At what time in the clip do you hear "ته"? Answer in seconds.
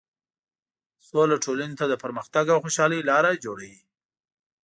1.79-1.85